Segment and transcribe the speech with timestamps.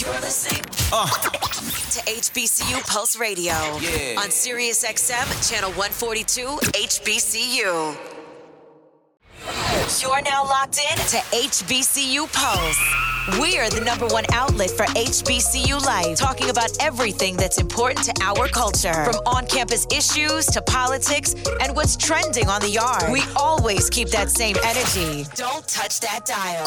[0.00, 1.06] You're listening uh.
[1.06, 4.18] to HBCU Pulse Radio yeah.
[4.18, 7.94] on Sirius XM, channel 142, HBCU.
[10.00, 13.11] You're now locked in to HBCU Pulse.
[13.38, 18.48] We're the number one outlet for HBCU life, talking about everything that's important to our
[18.48, 23.12] culture, from on campus issues to politics and what's trending on the yard.
[23.12, 25.24] We always keep that same energy.
[25.36, 26.66] Don't touch that dial.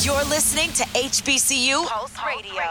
[0.00, 2.62] You're listening to HBCU Pulse Radio.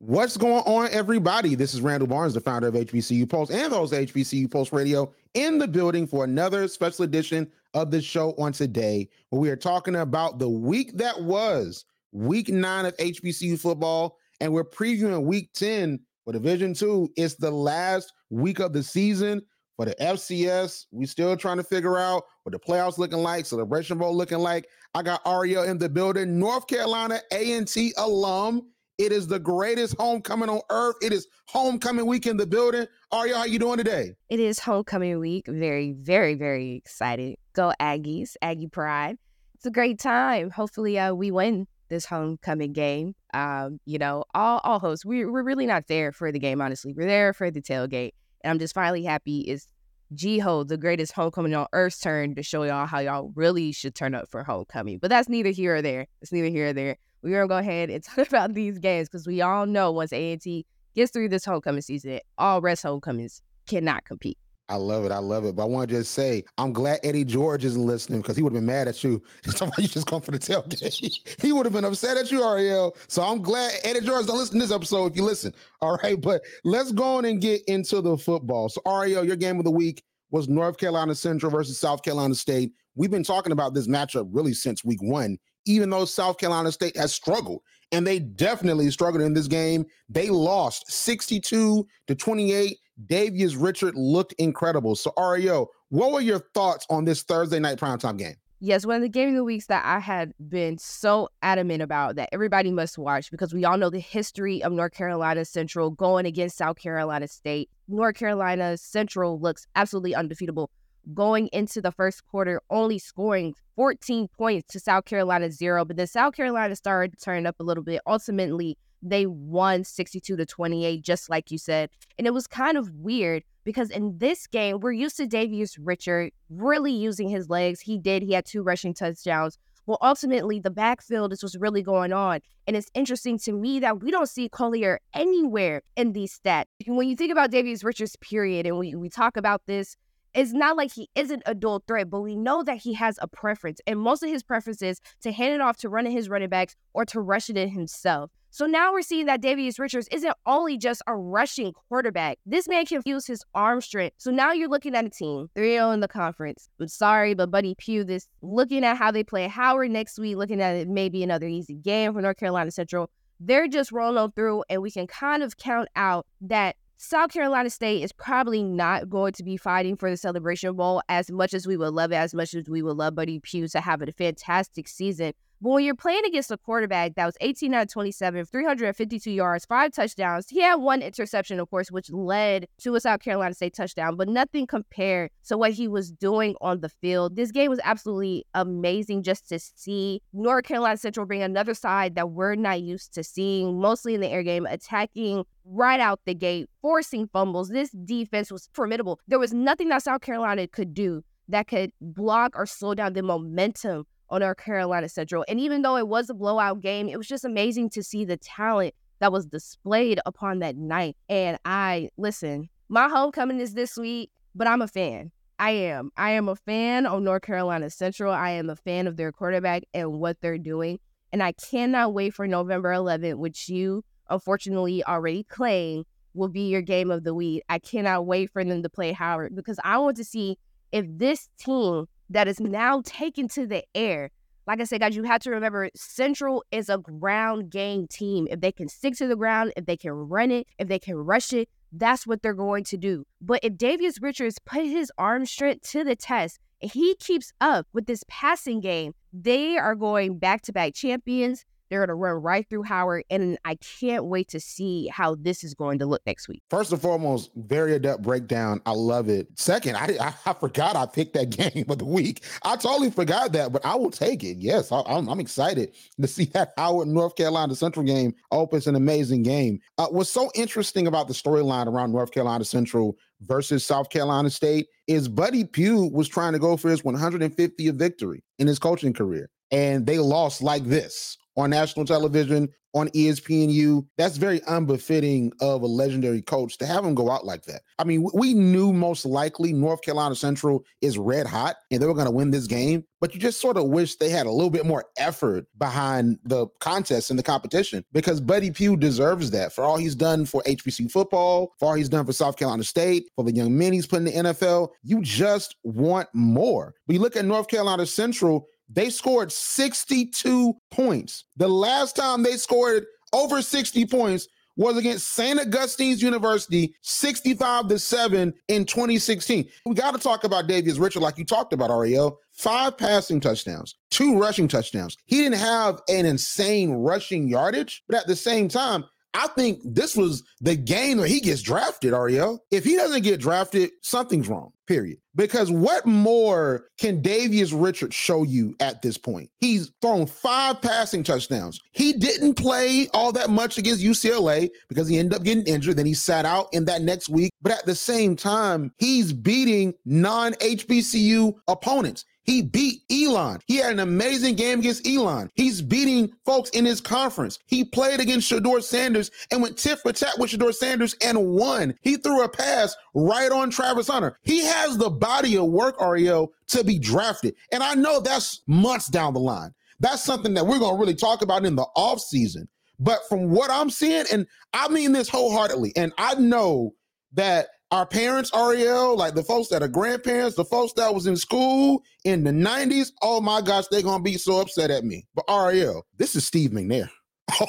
[0.00, 1.54] What's going on, everybody?
[1.54, 5.58] This is Randall Barnes, the founder of HBCU Pulse and those HBCU Pulse Radio, in
[5.58, 9.96] the building for another special edition of the show on today, where we are talking
[9.96, 16.00] about the week that was week nine of HBCU football, and we're previewing week 10
[16.24, 17.08] for Division Two.
[17.16, 19.42] It's the last week of the season
[19.76, 20.86] for the FCS.
[20.90, 24.68] We still trying to figure out what the playoffs looking like, celebration bowl looking like.
[24.94, 28.68] I got Arielle in the building, North Carolina A&T alum
[29.00, 30.96] it is the greatest homecoming on earth.
[31.00, 32.86] It is homecoming week in the building.
[33.10, 34.12] Aria, how you doing today?
[34.28, 35.46] It is homecoming week.
[35.48, 37.36] Very, very, very excited.
[37.54, 39.16] Go Aggies, Aggie Pride.
[39.54, 40.50] It's a great time.
[40.50, 43.14] Hopefully, uh, we win this homecoming game.
[43.32, 46.92] Um, you know, all all hosts, we, we're really not there for the game, honestly.
[46.94, 48.12] We're there for the tailgate.
[48.44, 49.66] And I'm just finally happy it's
[50.14, 54.14] GHOE, the greatest homecoming on earth's turn to show y'all how y'all really should turn
[54.14, 54.98] up for homecoming.
[54.98, 56.06] But that's neither here or there.
[56.20, 59.26] It's neither here or there we're gonna go ahead and talk about these games because
[59.26, 64.38] we all know once A&T gets through this homecoming season, all rest homecomings cannot compete.
[64.70, 65.10] I love it.
[65.10, 65.56] I love it.
[65.56, 68.52] But I want to just say, I'm glad Eddie George isn't listening because he would
[68.52, 69.20] have been mad at you.
[69.44, 71.40] Somebody just come for the tailgate.
[71.42, 72.96] he would have been upset at you, Arielle.
[73.08, 75.52] So I'm glad Eddie George don't listen to this episode if you listen.
[75.80, 76.20] All right.
[76.20, 78.68] But let's go on and get into the football.
[78.68, 82.70] So, Arielle, your game of the week was North Carolina Central versus South Carolina State.
[82.94, 86.96] We've been talking about this matchup really since week one even though South Carolina State
[86.96, 87.62] has struggled.
[87.92, 89.84] And they definitely struggled in this game.
[90.08, 92.78] They lost 62 to 28.
[93.06, 94.94] Davius Richard looked incredible.
[94.94, 98.36] So, Ario, what were your thoughts on this Thursday night primetime game?
[98.62, 102.16] Yes, one of the game of the weeks that I had been so adamant about
[102.16, 106.26] that everybody must watch because we all know the history of North Carolina Central going
[106.26, 107.70] against South Carolina State.
[107.88, 110.70] North Carolina Central looks absolutely undefeatable
[111.14, 115.84] going into the first quarter, only scoring 14 points to South Carolina zero.
[115.84, 118.00] But then South Carolina started to turn up a little bit.
[118.06, 121.90] Ultimately, they won 62 to 28, just like you said.
[122.18, 126.32] And it was kind of weird because in this game, we're used to Davius Richard
[126.48, 127.80] really using his legs.
[127.80, 129.58] He did, he had two rushing touchdowns.
[129.86, 132.40] Well, ultimately, the backfield is what's really going on.
[132.66, 136.66] And it's interesting to me that we don't see Collier anywhere in these stats.
[136.86, 139.96] When you think about Davius Richards, period, and we, we talk about this
[140.34, 143.28] it's not like he isn't a dual threat, but we know that he has a
[143.28, 143.80] preference.
[143.86, 146.76] And most of his preference is to hand it off to running his running backs
[146.94, 148.30] or to rush it in himself.
[148.52, 152.38] So now we're seeing that Davius Richards isn't only just a rushing quarterback.
[152.44, 154.16] This man can use his arm strength.
[154.18, 156.68] So now you're looking at a team 3 0 in the conference.
[156.80, 160.60] I'm sorry, but Buddy Pough, this looking at how they play Howard next week, looking
[160.60, 163.08] at it maybe another easy game for North Carolina Central.
[163.38, 168.02] They're just rolling through, and we can kind of count out that South Carolina State
[168.02, 171.78] is probably not going to be fighting for the Celebration Bowl as much as we
[171.78, 174.86] would love it, as much as we would love Buddy Pough to have a fantastic
[174.86, 175.32] season.
[175.62, 179.66] But when you're playing against a quarterback that was 18 out of 27, 352 yards,
[179.66, 183.74] five touchdowns, he had one interception, of course, which led to a South Carolina State
[183.74, 187.36] touchdown, but nothing compared to what he was doing on the field.
[187.36, 192.30] This game was absolutely amazing just to see North Carolina Central bring another side that
[192.30, 196.70] we're not used to seeing, mostly in the air game, attacking right out the gate,
[196.80, 197.68] forcing fumbles.
[197.68, 199.20] This defense was formidable.
[199.28, 203.22] There was nothing that South Carolina could do that could block or slow down the
[203.22, 205.44] momentum on our Carolina Central.
[205.48, 208.36] And even though it was a blowout game, it was just amazing to see the
[208.36, 211.16] talent that was displayed upon that night.
[211.28, 215.30] And I, listen, my homecoming is this week, but I'm a fan.
[215.58, 216.10] I am.
[216.16, 218.32] I am a fan of North Carolina Central.
[218.32, 220.98] I am a fan of their quarterback and what they're doing.
[221.32, 226.80] And I cannot wait for November 11th, which you unfortunately already claim will be your
[226.80, 227.62] game of the week.
[227.68, 230.56] I cannot wait for them to play Howard because I want to see
[230.92, 234.30] if this team that is now taken to the air.
[234.66, 238.46] Like I said, guys, you have to remember Central is a ground game team.
[238.50, 241.16] If they can stick to the ground, if they can run it, if they can
[241.16, 243.24] rush it, that's what they're going to do.
[243.40, 247.86] But if Davius Richards put his arm strength to the test, and he keeps up
[247.92, 251.64] with this passing game, they are going back to back champions.
[251.90, 253.24] They're going to run right through Howard.
[253.30, 256.62] And I can't wait to see how this is going to look next week.
[256.70, 258.80] First and foremost, very adept breakdown.
[258.86, 259.48] I love it.
[259.56, 262.44] Second, I, I, I forgot I picked that game of the week.
[262.62, 264.58] I totally forgot that, but I will take it.
[264.58, 268.34] Yes, I, am excited to see that Howard North Carolina Central game.
[268.80, 269.80] It's an amazing game.
[269.98, 274.86] Uh, what's so interesting about the storyline around North Carolina Central versus South Carolina State
[275.06, 279.50] is Buddy Pough was trying to go for his 150th victory in his coaching career.
[279.70, 284.06] And they lost like this on national television, on ESPNU.
[284.16, 287.82] That's very unbefitting of a legendary coach to have him go out like that.
[287.98, 292.14] I mean, we knew most likely North Carolina Central is red hot and they were
[292.14, 294.70] going to win this game, but you just sort of wish they had a little
[294.70, 299.84] bit more effort behind the contest and the competition because Buddy Pough deserves that for
[299.84, 303.44] all he's done for HBC football, for all he's done for South Carolina State, for
[303.44, 304.88] the young men he's put in the NFL.
[305.02, 306.94] You just want more.
[307.06, 311.44] But you look at North Carolina Central, they scored 62 points.
[311.56, 315.60] The last time they scored over 60 points was against St.
[315.60, 319.68] Augustine's University, 65 to 7 in 2016.
[319.84, 322.36] We got to talk about Davius Richard, like you talked about, Arielle.
[322.52, 325.16] Five passing touchdowns, two rushing touchdowns.
[325.26, 329.04] He didn't have an insane rushing yardage, but at the same time,
[329.34, 332.58] I think this was the game where he gets drafted, Arielle.
[332.70, 335.18] If he doesn't get drafted, something's wrong, period.
[335.36, 339.48] Because what more can Davius Richards show you at this point?
[339.58, 341.80] He's thrown five passing touchdowns.
[341.92, 345.96] He didn't play all that much against UCLA because he ended up getting injured.
[345.96, 347.52] Then he sat out in that next week.
[347.62, 352.24] But at the same time, he's beating non HBCU opponents.
[352.44, 353.60] He beat Elon.
[353.66, 355.50] He had an amazing game against Elon.
[355.54, 357.58] He's beating folks in his conference.
[357.66, 361.94] He played against Shedeur Sanders and went tit for tat with Shedeur Sanders and won.
[362.00, 364.36] He threw a pass right on Travis Hunter.
[364.42, 367.54] He has the body of work, Arielle, to be drafted.
[367.72, 369.72] And I know that's months down the line.
[370.00, 372.66] That's something that we're going to really talk about in the offseason.
[372.98, 376.94] But from what I'm seeing, and I mean this wholeheartedly, and I know
[377.32, 381.36] that our parents, Arielle, like the folks that are grandparents, the folks that was in
[381.36, 385.26] school in the 90s, oh my gosh, they're gonna be so upset at me.
[385.34, 387.08] But Arielle, this is Steve McNair.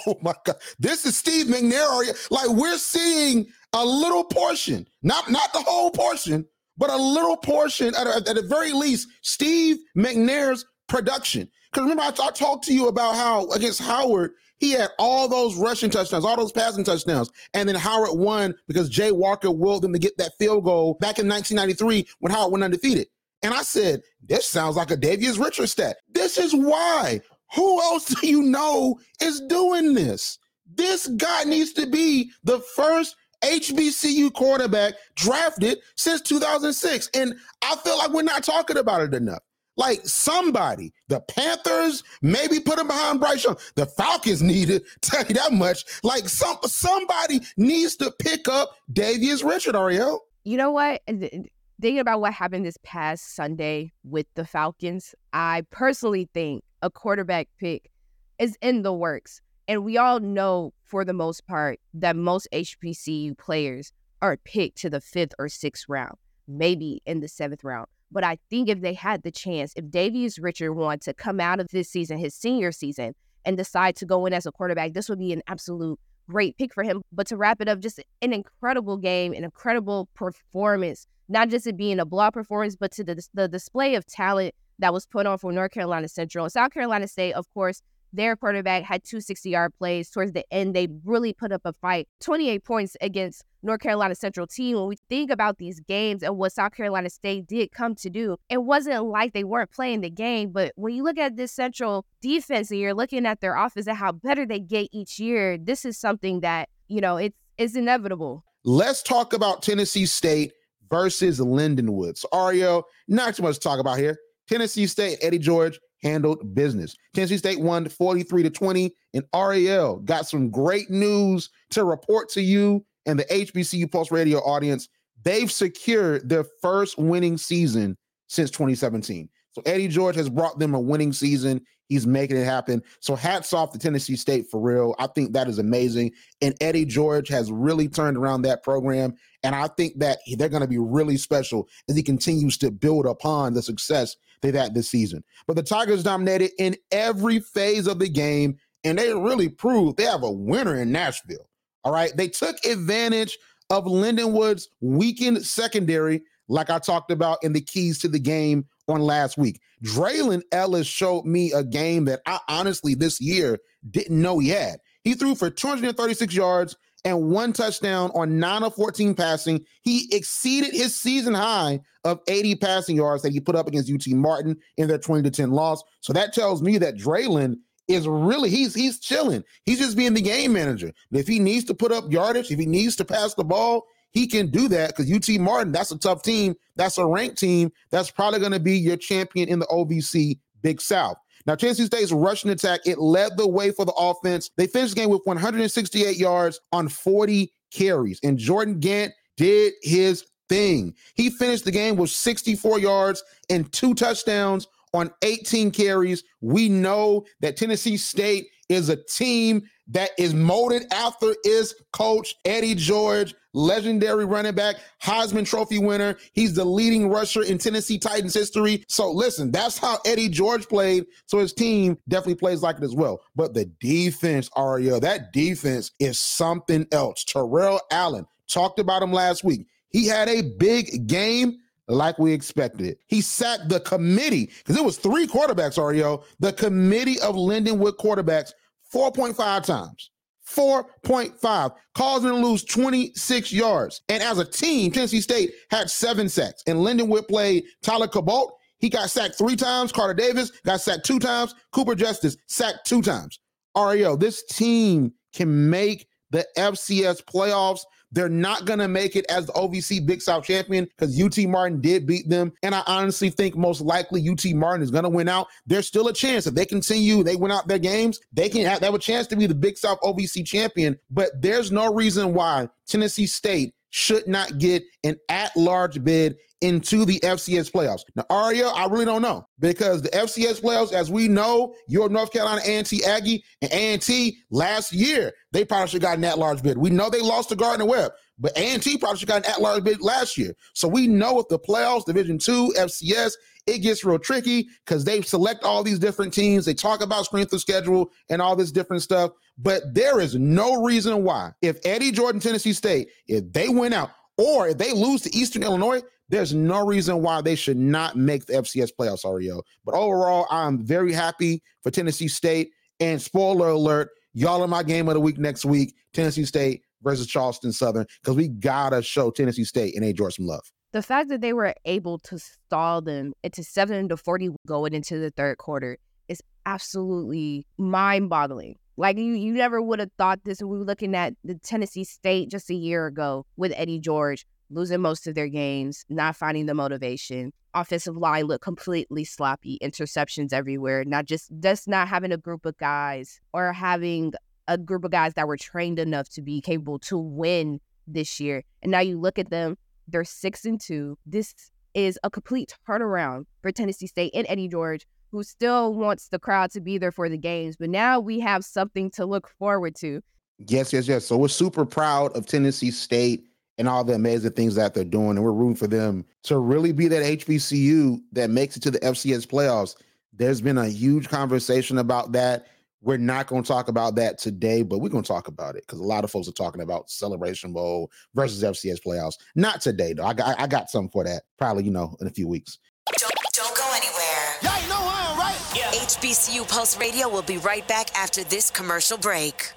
[0.07, 0.57] Oh my God.
[0.77, 1.88] This is Steve McNair.
[1.88, 2.29] Arielle.
[2.29, 6.45] Like we're seeing a little portion, not not the whole portion,
[6.77, 11.50] but a little portion at, at the very least, Steve McNair's production.
[11.71, 15.56] Because remember, I, I talked to you about how against Howard, he had all those
[15.56, 17.31] rushing touchdowns, all those passing touchdowns.
[17.56, 21.18] And then Howard won because Jay Walker willed them to get that field goal back
[21.18, 23.08] in 1993 when Howard went undefeated.
[23.42, 25.98] And I said, this sounds like a Davius Richard stat.
[26.08, 27.22] This is why.
[27.56, 30.38] Who else do you know is doing this?
[30.72, 37.10] This guy needs to be the first HBCU quarterback drafted since 2006.
[37.16, 39.42] And I feel like we're not talking about it enough.
[39.81, 43.57] Like somebody, the Panthers maybe put him behind Bryce Young.
[43.74, 45.86] The Falcons needed tell you that much.
[46.04, 50.19] Like some somebody needs to pick up Davius Richard, Arielle.
[50.44, 51.01] You know what?
[51.07, 57.48] Thinking about what happened this past Sunday with the Falcons, I personally think a quarterback
[57.60, 57.89] pick
[58.38, 59.42] is in the works.
[59.68, 64.92] And we all know for the most part that most HBCU players are picked to
[64.92, 66.18] the fifth or sixth round,
[66.48, 67.88] maybe in the seventh round.
[68.12, 71.60] But I think if they had the chance, if Davius Richard wanted to come out
[71.60, 73.13] of this season, his senior season,
[73.46, 76.00] and decide to go in as a quarterback, this would be an absolute
[76.30, 77.02] great pick for him.
[77.12, 81.78] But to wrap it up, just an incredible game, an incredible performance, not just it
[81.78, 85.38] being a block performance, but to the, the display of talent that was put on
[85.38, 86.50] for North Carolina Central.
[86.50, 87.81] South Carolina State, of course,
[88.13, 90.10] their quarterback had two 60 yard plays.
[90.10, 92.08] Towards the end, they really put up a fight.
[92.22, 94.77] 28 points against North Carolina Central team.
[94.77, 98.38] When we think about these games and what South Carolina State did come to do,
[98.50, 100.51] it wasn't like they weren't playing the game.
[100.51, 103.98] But when you look at this Central defense and you're looking at their offense and
[103.98, 108.44] how better they get each year, this is something that, you know, it's, it's inevitable.
[108.63, 110.53] Let's talk about Tennessee State
[110.89, 112.18] versus Lindenwood.
[112.18, 114.18] So, Arielle, not too much to talk about here.
[114.48, 116.96] Tennessee State, Eddie George handled business.
[117.13, 122.41] Tennessee State won 43 to 20, and RAL got some great news to report to
[122.41, 124.88] you and the HBCU Pulse Radio audience.
[125.24, 129.29] They've secured their first winning season since 2017.
[129.53, 131.62] So Eddie George has brought them a winning season.
[131.89, 132.81] He's making it happen.
[133.01, 134.96] So hats off to Tennessee State for real.
[134.98, 136.13] I think that is amazing.
[136.41, 139.13] And Eddie George has really turned around that program.
[139.43, 143.05] And I think that they're going to be really special as he continues to build
[143.05, 145.24] upon the success they've had this season.
[145.48, 150.03] But the Tigers dominated in every phase of the game, and they really proved they
[150.03, 151.50] have a winner in Nashville.
[151.83, 152.15] All right.
[152.15, 153.38] They took advantage
[153.69, 159.01] of Lindenwood's weakened secondary, like I talked about in the keys to the game on
[159.01, 159.62] last week.
[159.83, 164.79] Draylen Ellis showed me a game that I honestly this year didn't know he had.
[165.03, 169.65] He threw for 236 yards and one touchdown on 9 of 14 passing.
[169.81, 174.05] He exceeded his season high of 80 passing yards that he put up against UT
[174.15, 175.84] Martin in their 20 to 10 loss.
[176.01, 179.43] So that tells me that Draylen is really he's he's chilling.
[179.65, 180.91] He's just being the game manager.
[181.12, 184.27] If he needs to put up yardage, if he needs to pass the ball, he
[184.27, 186.55] can do that because UT Martin, that's a tough team.
[186.75, 187.72] That's a ranked team.
[187.91, 191.17] That's probably going to be your champion in the OVC Big South.
[191.45, 194.50] Now, Tennessee State's rushing attack, it led the way for the offense.
[194.57, 198.19] They finished the game with 168 yards on 40 carries.
[198.24, 200.93] And Jordan Gant did his thing.
[201.15, 206.24] He finished the game with 64 yards and two touchdowns on 18 carries.
[206.41, 212.75] We know that Tennessee State is a team that is molded after its coach, Eddie
[212.75, 216.18] George, legendary running back, Heisman Trophy winner.
[216.32, 218.86] He's the leading rusher in Tennessee Titans history.
[218.88, 221.06] So listen, that's how Eddie George played.
[221.25, 223.22] So his team definitely plays like it as well.
[223.36, 227.25] But the defense, Ario, that defense is something else.
[227.25, 229.68] Terrell Allen talked about him last week.
[229.90, 232.88] He had a big game like we expected.
[232.88, 233.00] it.
[233.08, 236.24] He sacked the committee because it was three quarterbacks, Ario.
[236.40, 238.54] The committee of Lindenwood quarterbacks
[238.93, 240.12] 4.5 times.
[240.48, 244.01] 4.5, causing them to lose 26 yards.
[244.10, 246.63] And as a team, Tennessee State had seven sacks.
[246.67, 248.50] And Lindenwood played Tyler Cabot.
[248.79, 249.91] He got sacked three times.
[249.91, 251.55] Carter Davis got sacked two times.
[251.71, 253.39] Cooper Justice sacked two times.
[253.77, 257.81] Ario, this team can make the FCS playoffs.
[258.12, 261.82] They're not going to make it as the OVC Big South champion because UT Martin
[261.82, 262.51] did beat them.
[262.63, 265.48] And I honestly think most likely UT Martin is going to win out.
[265.65, 268.80] There's still a chance if they continue, they win out their games, they can have,
[268.80, 270.98] they have a chance to be the Big South OVC champion.
[271.10, 277.05] But there's no reason why Tennessee State should not get an at large bid into
[277.05, 278.01] the FCS playoffs.
[278.15, 282.31] Now, Aria, I really don't know because the FCS playoffs, as we know, your North
[282.31, 286.77] Carolina A&T Aggie and A&T last year, they probably should have gotten that large bid.
[286.77, 289.83] We know they lost to Gardner Webb, but A&T probably should have gotten that large
[289.83, 290.53] bid last year.
[290.74, 293.33] So we know if the playoffs, Division Two, FCS,
[293.68, 296.65] it gets real tricky because they select all these different teams.
[296.65, 299.32] They talk about strength of schedule and all this different stuff.
[299.58, 304.12] But there is no reason why, if Eddie Jordan, Tennessee State, if they win out,
[304.38, 308.46] or if they lose to Eastern Illinois, there's no reason why they should not make
[308.46, 309.62] the FCS playoffs, Ario.
[309.86, 312.72] But overall, I'm very happy for Tennessee State.
[313.00, 317.27] And spoiler alert, y'all are my game of the week next week, Tennessee State versus
[317.27, 320.72] Charleston Southern, because we gotta show Tennessee State and Eddie George some love.
[320.93, 325.19] The fact that they were able to stall them into seven to forty going into
[325.19, 328.77] the third quarter is absolutely mind-boggling.
[328.98, 330.62] Like you, you never would have thought this.
[330.62, 335.01] We were looking at the Tennessee State just a year ago with Eddie George losing
[335.01, 337.51] most of their games, not finding the motivation.
[337.74, 341.05] Offensive line looked completely sloppy, interceptions everywhere.
[341.05, 344.33] Not just just not having a group of guys or having
[344.67, 348.63] a group of guys that were trained enough to be capable to win this year.
[348.81, 349.77] And now you look at them,
[350.12, 351.18] they're six and two.
[351.25, 351.53] This
[351.94, 356.72] is a complete turnaround for Tennessee State and Eddie George, who still wants the crowd
[356.72, 357.75] to be there for the games.
[357.77, 360.22] But now we have something to look forward to.
[360.68, 361.25] Yes, yes, yes.
[361.25, 363.46] So we're super proud of Tennessee State
[363.77, 365.32] and all the amazing things that they're doing.
[365.32, 369.00] And we're rooting for them to really be that HBCU that makes it to the
[369.00, 369.96] FCS playoffs.
[370.34, 372.68] There's been a huge conversation about that.
[373.01, 375.84] We're not going to talk about that today, but we're going to talk about it
[375.88, 379.36] because a lot of folks are talking about Celebration Bowl versus FCS playoffs.
[379.55, 380.25] Not today, though.
[380.25, 381.43] I got I got something for that.
[381.58, 382.77] Probably, you know, in a few weeks.
[383.20, 384.55] Don't, don't go anywhere.
[384.62, 385.75] Yeah, you know I am, right?
[385.75, 385.91] Yeah.
[386.00, 389.74] HBCU Pulse Radio will be right back after this commercial break.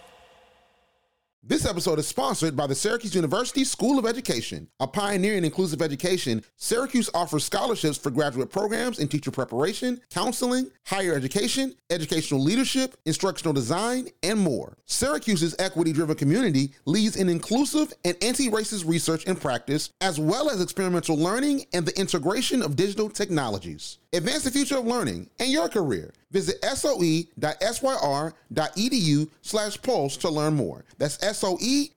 [1.47, 4.67] This episode is sponsored by the Syracuse University School of Education.
[4.81, 10.71] A pioneer in inclusive education, Syracuse offers scholarships for graduate programs in teacher preparation, counseling,
[10.87, 14.79] higher education, educational leadership, instructional design, and more.
[14.87, 20.49] Syracuse's equity driven community leads in inclusive and anti racist research and practice, as well
[20.49, 23.99] as experimental learning and the integration of digital technologies.
[24.15, 26.13] Advance the future of learning and your career.
[26.31, 27.31] Visit soe.syr.edu
[29.43, 30.85] slash pulse to learn more.
[30.99, 31.97] That's soe.syr.edu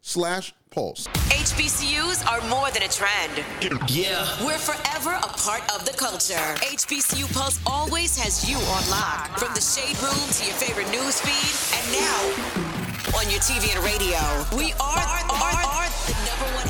[0.00, 1.06] slash pulse.
[1.06, 3.44] HBCUs are more than a trend.
[3.88, 4.26] Yeah.
[4.44, 6.34] We're forever a part of the culture.
[6.34, 9.38] HBCU Pulse always has you on lock.
[9.38, 12.70] From the shade room to your favorite news feed, and now
[13.18, 14.18] on your TV and radio.
[14.54, 16.69] We are, are, are, are the number one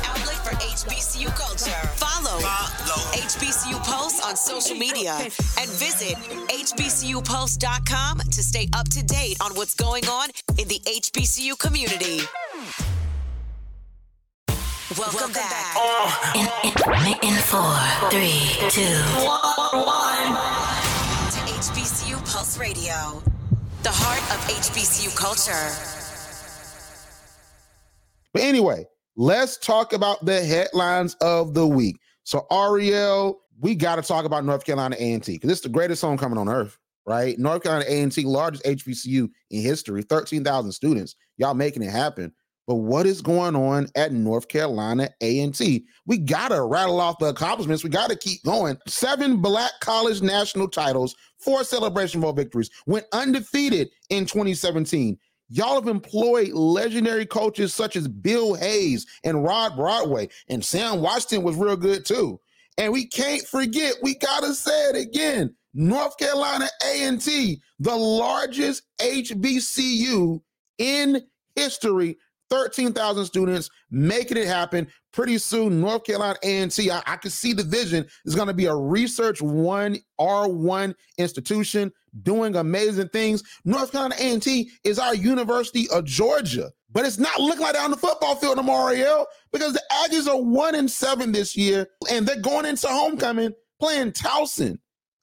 [0.71, 1.87] HBCU culture.
[1.97, 3.11] Follow, Follow.
[3.11, 5.11] HBCU Pulse on social media
[5.59, 6.15] and visit
[6.47, 12.21] HBCUPulse.com to stay up to date on what's going on in the HBCU community.
[14.97, 15.75] Welcome, Welcome back.
[15.75, 16.35] back.
[16.35, 17.75] In, in, in, four,
[18.09, 18.95] three, two,
[19.75, 20.35] one.
[21.31, 23.21] To HBCU Pulse Radio.
[23.83, 25.75] the heart of HBCU culture.
[28.33, 28.85] But anyway,
[29.15, 31.97] let's talk about the headlines of the week.
[32.23, 36.37] So, Arielle, we got to talk about North Carolina A&T because it's the greatest homecoming
[36.37, 37.37] on earth, right?
[37.37, 41.15] North Carolina A&T, largest HBCU in history, 13,000 students.
[41.37, 42.33] Y'all making it happen.
[42.67, 45.85] But what is going on at North Carolina A&T?
[46.05, 47.83] We got to rattle off the accomplishments.
[47.83, 48.77] We got to keep going.
[48.87, 55.17] Seven Black College national titles, four Celebration Bowl victories, went undefeated in 2017.
[55.53, 61.43] Y'all have employed legendary coaches such as Bill Hayes and Rod Broadway, and Sam Washington
[61.43, 62.39] was real good too.
[62.77, 65.53] And we can't forget, we gotta say it again.
[65.73, 70.41] North Carolina A&T, the largest HBCU
[70.77, 71.21] in
[71.55, 72.17] history
[72.49, 74.87] 13,000 students making it happen.
[75.11, 78.65] Pretty soon, North Carolina A&T, I, I can see the vision, is going to be
[78.65, 81.91] a research one R1 institution
[82.23, 83.43] doing amazing things.
[83.65, 87.91] North Carolina A&T is our University of Georgia, but it's not looking like that on
[87.91, 92.25] the football field tomorrow, Arielle, because the Aggies are one and seven this year, and
[92.27, 94.77] they're going into homecoming playing Towson.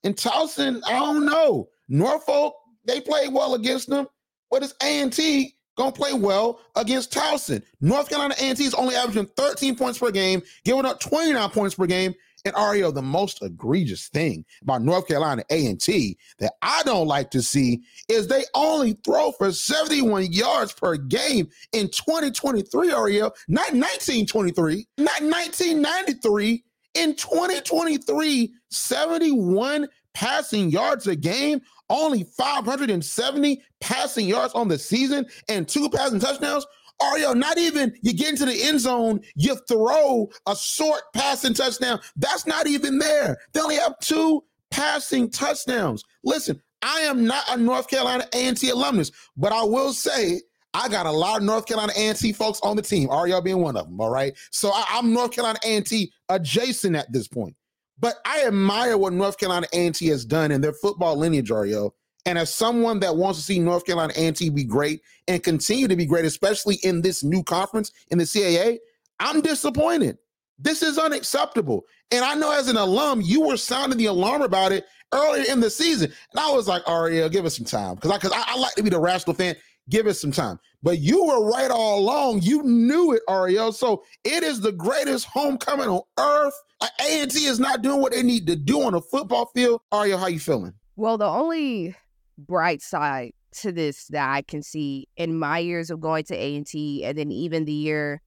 [0.04, 1.68] And Towson, I don't know.
[1.88, 2.54] Norfolk,
[2.84, 4.06] they played well against them,
[4.50, 7.62] but it's A&T to play well against Towson.
[7.80, 11.86] North Carolina A&T is only averaging 13 points per game, giving up 29 points per
[11.86, 12.14] game.
[12.48, 17.42] And Arielle, the most egregious thing about North Carolina A&T that I don't like to
[17.42, 24.86] see is they only throw for 71 yards per game in 2023, Arielle, not 1923,
[24.96, 26.64] not 1993.
[26.94, 35.68] In 2023, 71 passing yards a game only 570 passing yards on the season and
[35.68, 36.66] two passing touchdowns.
[37.00, 41.54] Oh, Arielle, not even you get into the end zone, you throw a short passing
[41.54, 42.00] touchdown.
[42.16, 43.38] That's not even there.
[43.52, 46.04] They only have two passing touchdowns.
[46.24, 50.40] Listen, I am not a North Carolina A&T alumnus, but I will say
[50.74, 53.08] I got a lot of North Carolina A&T folks on the team.
[53.08, 54.00] Arielle being one of them.
[54.00, 57.54] All right, so I, am North Carolina A&T adjacent at this point.
[58.00, 61.92] But I admire what North Carolina A&T has done in their football lineage, Ario.
[62.26, 65.96] And as someone that wants to see North Carolina A&T be great and continue to
[65.96, 68.78] be great, especially in this new conference in the CAA,
[69.20, 70.18] I'm disappointed.
[70.58, 71.84] This is unacceptable.
[72.10, 75.60] And I know as an alum, you were sounding the alarm about it earlier in
[75.60, 76.12] the season.
[76.32, 77.94] And I was like, Arielle, give us some time.
[77.94, 79.56] Because I, cause I, I like to be the rational fan.
[79.88, 80.58] Give us some time.
[80.82, 82.42] But you were right all along.
[82.42, 83.72] You knew it, Arielle.
[83.72, 86.54] So it is the greatest homecoming on earth.
[87.00, 89.80] A&T is not doing what they need to do on a football field.
[89.92, 90.74] Arielle, how you feeling?
[90.96, 91.94] Well, the only
[92.38, 97.04] bright side to this that I can see in my years of going to A&T
[97.04, 98.22] and then even the year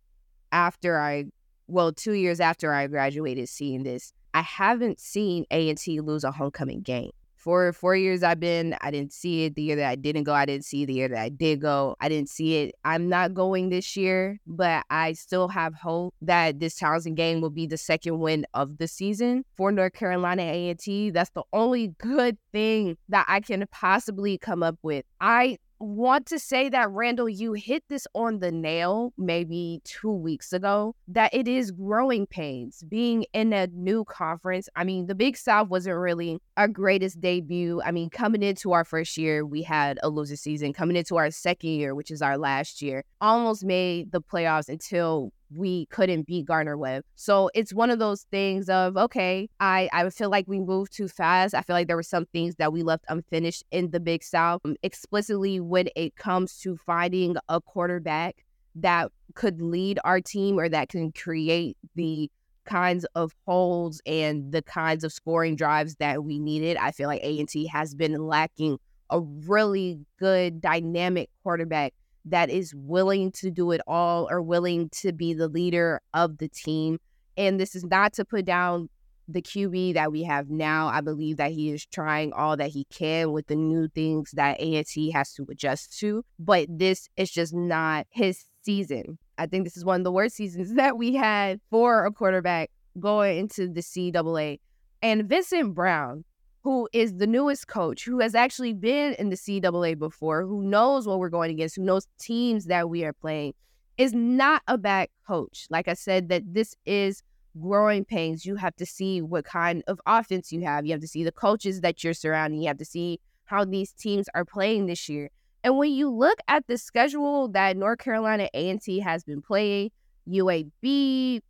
[0.51, 1.25] after I
[1.67, 6.81] well, 2 years after I graduated seeing this, I haven't seen A&T lose a homecoming
[6.81, 9.55] game for four years I've been, I didn't see it.
[9.55, 10.85] The year that I didn't go, I didn't see it.
[10.85, 12.75] The year that I did go, I didn't see it.
[12.85, 17.49] I'm not going this year, but I still have hope that this Towson game will
[17.49, 21.09] be the second win of the season for North Carolina A&T.
[21.09, 25.05] That's the only good thing that I can possibly come up with.
[25.19, 30.53] I want to say that Randall, you hit this on the nail maybe two weeks
[30.53, 34.69] ago that it is growing pains being in a new conference.
[34.75, 37.81] I mean, the Big South wasn't really our greatest debut.
[37.83, 40.73] I mean, coming into our first year, we had a loser season.
[40.73, 45.33] Coming into our second year, which is our last year, almost made the playoffs until
[45.55, 47.03] we couldn't beat Gardner Webb.
[47.15, 51.07] So it's one of those things of okay, I I feel like we moved too
[51.07, 51.53] fast.
[51.53, 54.61] I feel like there were some things that we left unfinished in the Big South.
[54.65, 60.69] Um, explicitly when it comes to finding a quarterback that could lead our team or
[60.69, 62.29] that can create the
[62.65, 66.77] kinds of holds and the kinds of scoring drives that we needed.
[66.77, 68.77] I feel like A&T has been lacking
[69.09, 71.93] a really good dynamic quarterback
[72.25, 76.47] that is willing to do it all or willing to be the leader of the
[76.47, 76.99] team.
[77.37, 78.89] And this is not to put down
[79.27, 80.87] the QB that we have now.
[80.87, 84.59] I believe that he is trying all that he can with the new things that
[84.59, 89.17] A&T has to adjust to, but this is just not his season.
[89.37, 92.69] I think this is one of the worst seasons that we had for a quarterback
[92.99, 94.59] going into the CAA.
[95.01, 96.23] And Vincent Brown,
[96.63, 101.07] who is the newest coach, who has actually been in the CAA before, who knows
[101.07, 103.53] what we're going against, who knows teams that we are playing,
[103.97, 105.65] is not a bad coach.
[105.69, 107.23] Like I said, that this is
[107.59, 108.45] growing pains.
[108.45, 110.85] You have to see what kind of offense you have.
[110.85, 112.61] You have to see the coaches that you're surrounding.
[112.61, 115.29] You have to see how these teams are playing this year.
[115.63, 119.91] And when you look at the schedule that North Carolina A&T has been playing,
[120.27, 121.41] UAB,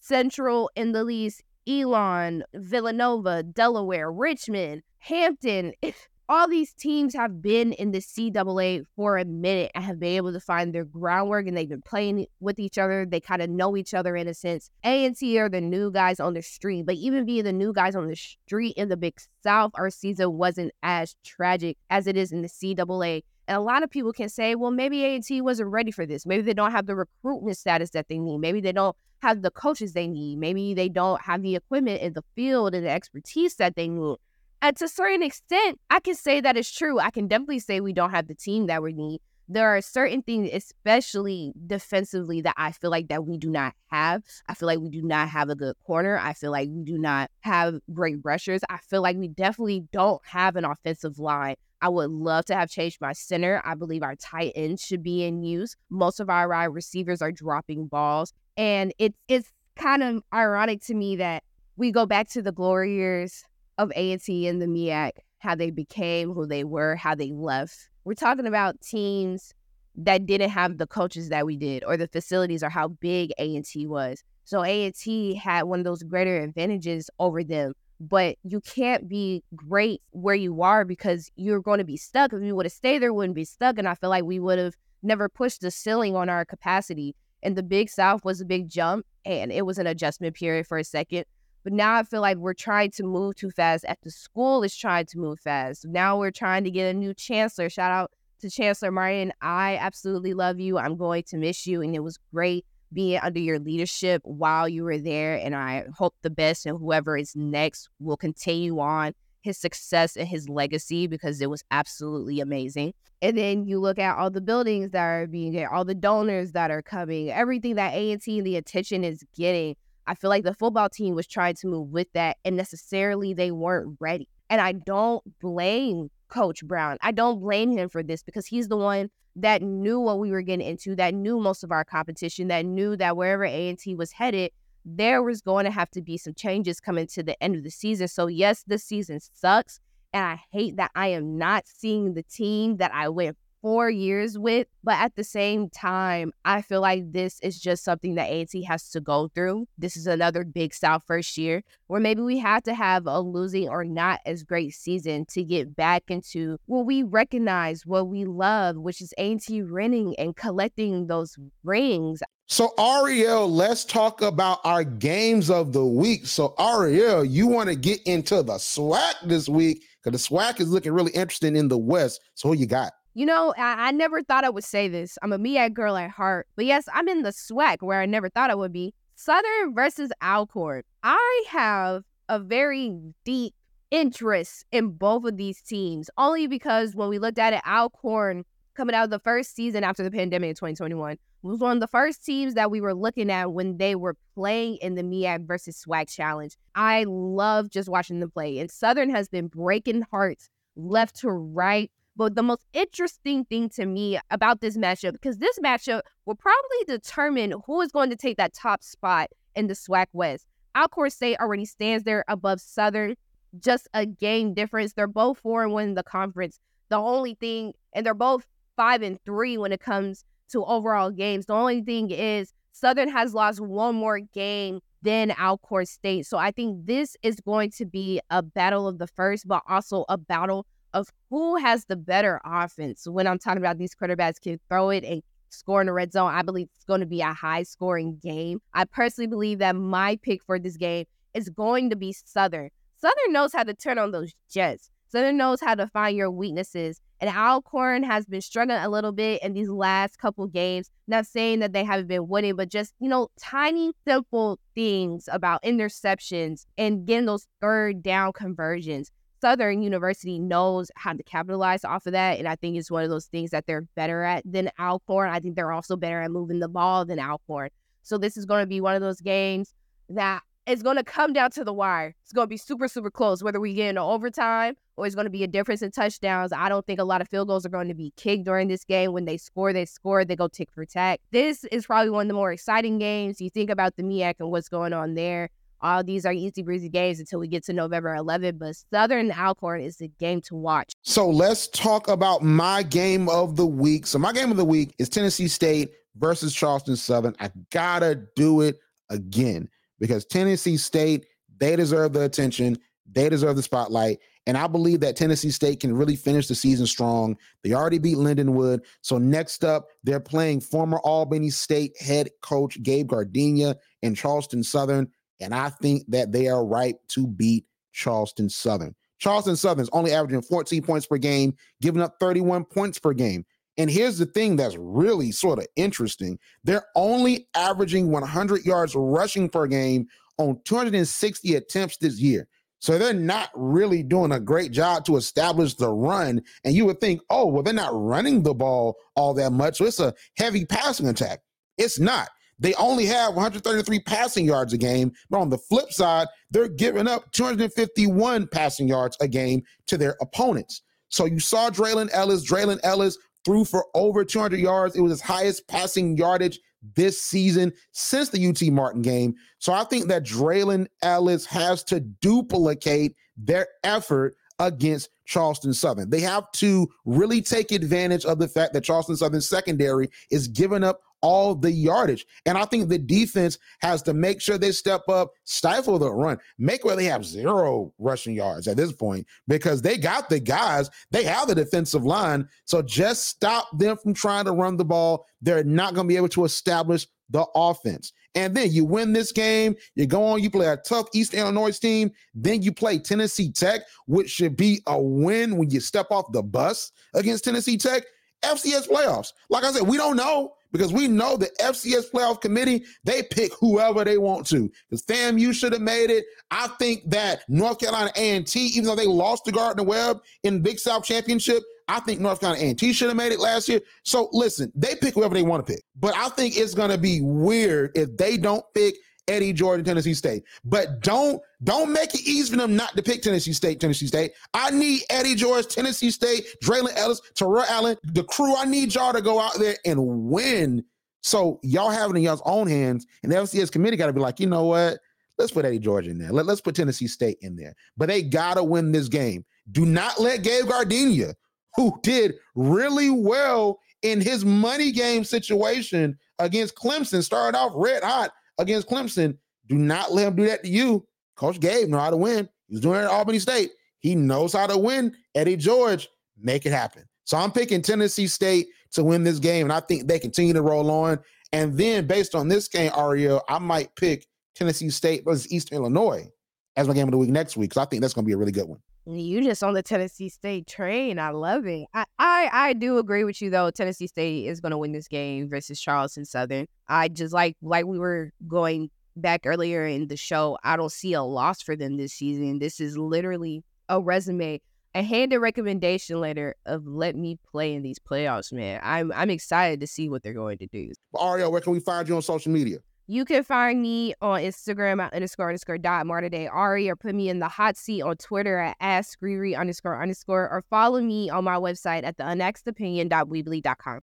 [0.00, 5.72] Central in the least, Elon, Villanova, Delaware, Richmond, Hampton.
[6.28, 10.32] all these teams have been in the CAA for a minute and have been able
[10.32, 13.06] to find their groundwork and they've been playing with each other.
[13.06, 14.70] They kind of know each other in a sense.
[14.82, 18.08] A&T are the new guys on the street, but even being the new guys on
[18.08, 22.42] the street in the Big South, our season wasn't as tragic as it is in
[22.42, 23.22] the CAA.
[23.48, 26.26] And a lot of people can say, well, maybe A&T wasn't ready for this.
[26.26, 28.38] Maybe they don't have the recruitment status that they need.
[28.38, 30.38] Maybe they don't have the coaches they need.
[30.38, 34.16] Maybe they don't have the equipment in the field and the expertise that they need.
[34.62, 36.98] And to a certain extent, I can say that is true.
[36.98, 39.20] I can definitely say we don't have the team that we need.
[39.48, 44.24] There are certain things, especially defensively, that I feel like that we do not have.
[44.48, 46.18] I feel like we do not have a good corner.
[46.18, 48.62] I feel like we do not have great rushers.
[48.68, 51.54] I feel like we definitely don't have an offensive line.
[51.80, 53.62] I would love to have changed my center.
[53.64, 55.76] I believe our tight ends should be in use.
[55.90, 58.32] Most of our wide receivers are dropping balls.
[58.56, 61.42] And it's it's kind of ironic to me that
[61.76, 63.44] we go back to the glory years
[63.78, 67.90] of A&T and the MEAC, how they became who they were, how they left.
[68.04, 69.52] We're talking about teams
[69.96, 73.86] that didn't have the coaches that we did or the facilities or how big A&T
[73.86, 74.22] was.
[74.44, 77.72] So A&T had one of those greater advantages over them.
[77.98, 82.32] But you can't be great where you are because you're going to be stuck.
[82.32, 83.78] If we would have stayed there, wouldn't be stuck.
[83.78, 87.14] And I feel like we would have never pushed the ceiling on our capacity.
[87.46, 90.78] And the Big South was a big jump and it was an adjustment period for
[90.78, 91.26] a second.
[91.62, 93.84] But now I feel like we're trying to move too fast.
[93.84, 95.86] At the school is trying to move fast.
[95.86, 97.70] Now we're trying to get a new chancellor.
[97.70, 99.32] Shout out to Chancellor Martin.
[99.42, 100.76] I absolutely love you.
[100.76, 101.82] I'm going to miss you.
[101.82, 105.36] And it was great being under your leadership while you were there.
[105.36, 109.12] And I hope the best and whoever is next will continue on
[109.46, 112.92] his success and his legacy because it was absolutely amazing.
[113.22, 116.52] And then you look at all the buildings that are being there, all the donors
[116.52, 119.76] that are coming, everything that A&T and the attention is getting.
[120.06, 123.50] I feel like the football team was trying to move with that, and necessarily they
[123.50, 124.28] weren't ready.
[124.50, 126.98] And I don't blame Coach Brown.
[127.00, 130.42] I don't blame him for this because he's the one that knew what we were
[130.42, 134.50] getting into, that knew most of our competition, that knew that wherever A&T was headed,
[134.88, 137.70] there was going to have to be some changes coming to the end of the
[137.70, 138.06] season.
[138.06, 139.80] So yes, this season sucks.
[140.12, 144.38] And I hate that I am not seeing the team that I went four years
[144.38, 144.68] with.
[144.84, 148.90] But at the same time, I feel like this is just something that A&T has
[148.90, 149.66] to go through.
[149.76, 153.68] This is another Big South first year where maybe we have to have a losing
[153.68, 158.76] or not as great season to get back into what we recognize, what we love,
[158.76, 162.22] which is A&T winning and collecting those rings.
[162.46, 166.28] So Arielle, let's talk about our games of the week.
[166.28, 170.70] So Arielle, you want to get into the SWAC this week because the SWAC is
[170.70, 172.20] looking really interesting in the West.
[172.34, 172.92] So who you got?
[173.16, 175.16] You know, I, I, never thought I would say this.
[175.22, 176.46] I'm a MEAC girl at heart.
[176.54, 178.92] But yes, I'm in the SWAC where I never thought I would be.
[179.14, 180.82] Southern versus Alcorn.
[181.02, 183.54] I have a very deep
[183.90, 188.94] interest in both of these teams, only because when we looked at it, Alcorn coming
[188.94, 192.22] out of the first season after the pandemic in 2021 was one of the first
[192.22, 196.14] teams that we were looking at when they were playing in the MEAC versus SWAC
[196.14, 196.54] challenge.
[196.74, 198.58] I love just watching them play.
[198.58, 203.86] And Southern has been breaking hearts left to right but the most interesting thing to
[203.86, 208.36] me about this matchup, because this matchup will probably determine who is going to take
[208.38, 210.46] that top spot in the SWAC West.
[210.76, 213.16] Alcorn State already stands there above Southern,
[213.58, 214.92] just a game difference.
[214.92, 216.58] They're both four and one in the conference.
[216.88, 221.46] The only thing, and they're both five and three when it comes to overall games.
[221.46, 226.26] The only thing is Southern has lost one more game than Alcorn State.
[226.26, 230.04] So I think this is going to be a battle of the first, but also
[230.08, 233.06] a battle of who has the better offense.
[233.06, 236.32] When I'm talking about these quarterbacks can throw it and score in the red zone,
[236.32, 238.60] I believe it's going to be a high scoring game.
[238.74, 242.70] I personally believe that my pick for this game is going to be Southern.
[242.96, 244.90] Southern knows how to turn on those jets.
[245.08, 247.00] Southern knows how to find your weaknesses.
[247.20, 250.90] And Alcorn has been struggling a little bit in these last couple games.
[251.06, 255.62] Not saying that they haven't been winning, but just, you know, tiny, simple things about
[255.62, 259.10] interceptions and getting those third down conversions.
[259.46, 262.40] Southern University knows how to capitalize off of that.
[262.40, 265.30] And I think it's one of those things that they're better at than Alcorn.
[265.30, 267.70] I think they're also better at moving the ball than Alcorn.
[268.02, 269.72] So this is going to be one of those games
[270.08, 272.12] that is going to come down to the wire.
[272.24, 275.26] It's going to be super, super close, whether we get into overtime or it's going
[275.26, 276.52] to be a difference in touchdowns.
[276.52, 278.82] I don't think a lot of field goals are going to be kicked during this
[278.82, 279.12] game.
[279.12, 281.20] When they score, they score, they go tick for tack.
[281.30, 283.40] This is probably one of the more exciting games.
[283.40, 285.50] You think about the MEAC and what's going on there.
[285.86, 289.82] All these are easy breezy games until we get to November 11th, but Southern Alcorn
[289.82, 290.92] is the game to watch.
[291.02, 294.08] So let's talk about my game of the week.
[294.08, 297.36] So my game of the week is Tennessee State versus Charleston Southern.
[297.38, 299.68] I gotta do it again
[300.00, 304.18] because Tennessee State, they deserve the attention, they deserve the spotlight.
[304.48, 307.36] And I believe that Tennessee State can really finish the season strong.
[307.62, 308.80] They already beat Lindenwood.
[309.02, 315.08] So next up, they're playing former Albany State head coach Gabe Giardina and Charleston Southern.
[315.40, 318.94] And I think that they are ripe to beat Charleston Southern.
[319.18, 323.44] Charleston Southern's only averaging 14 points per game, giving up 31 points per game.
[323.78, 329.48] And here's the thing that's really sort of interesting they're only averaging 100 yards rushing
[329.48, 330.06] per game
[330.38, 332.48] on 260 attempts this year.
[332.78, 336.42] So they're not really doing a great job to establish the run.
[336.64, 339.78] And you would think, oh, well, they're not running the ball all that much.
[339.78, 341.40] So it's a heavy passing attack.
[341.78, 342.28] It's not.
[342.58, 347.06] They only have 133 passing yards a game, but on the flip side, they're giving
[347.06, 350.82] up 251 passing yards a game to their opponents.
[351.08, 352.48] So you saw Draylen Ellis.
[352.48, 354.96] Draylen Ellis threw for over 200 yards.
[354.96, 356.58] It was his highest passing yardage
[356.94, 359.34] this season since the UT Martin game.
[359.58, 366.08] So I think that Draylen Ellis has to duplicate their effort against Charleston Southern.
[366.10, 370.84] They have to really take advantage of the fact that Charleston Southern secondary is giving
[370.84, 372.24] up all the yardage.
[372.46, 376.38] And I think the defense has to make sure they step up, stifle the run,
[376.56, 380.88] make where they have zero rushing yards at this point because they got the guys,
[381.10, 382.48] they have the defensive line.
[382.64, 385.26] So just stop them from trying to run the ball.
[385.42, 388.12] They're not going to be able to establish the offense.
[388.36, 391.76] And then you win this game, you go on, you play a tough East Illinois
[391.76, 396.30] team, then you play Tennessee Tech, which should be a win when you step off
[396.30, 398.04] the bus against Tennessee Tech.
[398.44, 399.32] FCS playoffs.
[399.50, 403.52] Like I said, we don't know because we know the FCS playoff committee, they pick
[403.60, 404.70] whoever they want to.
[404.88, 406.24] Because FAMU should have made it.
[406.50, 410.78] I think that North Carolina A&T, even though they lost to Gardner Webb in Big
[410.78, 413.80] South Championship, I think North Carolina A&T should have made it last year.
[414.02, 415.82] So listen, they pick whoever they want to pick.
[415.98, 418.96] But I think it's going to be weird if they don't pick
[419.28, 420.44] Eddie George Tennessee State.
[420.64, 424.32] But don't don't make it easy for them not to pick Tennessee State, Tennessee State.
[424.54, 428.54] I need Eddie George, Tennessee State, Draylen Ellis, Terrell Allen, the crew.
[428.56, 430.84] I need y'all to go out there and win.
[431.22, 433.06] So y'all have it in y'all's own hands.
[433.22, 434.98] And the FCS committee got to be like, you know what?
[435.38, 436.32] Let's put Eddie George in there.
[436.32, 437.74] Let, let's put Tennessee State in there.
[437.96, 439.44] But they got to win this game.
[439.72, 441.34] Do not let Gabe Giardina,
[441.74, 448.30] who did really well in his money game situation against Clemson, started off red hot
[448.58, 449.36] against Clemson.
[449.68, 451.06] Do not let him do that to you.
[451.36, 452.48] Coach Gabe know how to win.
[452.68, 453.70] He's doing it at Albany State.
[453.98, 455.14] He knows how to win.
[455.34, 457.04] Eddie George, make it happen.
[457.24, 460.62] So I'm picking Tennessee State to win this game, and I think they continue to
[460.62, 461.18] roll on.
[461.52, 466.28] And then based on this game, Arielle, I might pick Tennessee State versus Eastern Illinois
[466.76, 467.70] as my game of the week next week.
[467.70, 468.80] because I think that's going to be a really good one.
[469.06, 471.20] You just on the Tennessee State train.
[471.20, 471.86] I love it.
[471.94, 473.70] I, I, I do agree with you though.
[473.70, 476.66] Tennessee State is going to win this game versus Charleston Southern.
[476.88, 480.58] I just like like we were going back earlier in the show.
[480.64, 482.58] I don't see a loss for them this season.
[482.58, 484.60] This is literally a resume,
[484.94, 488.80] a handed recommendation letter of let me play in these playoffs, man.
[488.82, 490.90] I'm I'm excited to see what they're going to do.
[491.14, 492.78] Arielle, where can we find you on social media?
[493.08, 497.14] You can find me on Instagram at underscore underscore dot Marta Day Ari or put
[497.14, 501.44] me in the hot seat on Twitter at ask underscore underscore or follow me on
[501.44, 503.94] my website at the unaxedopinion.weebly.com.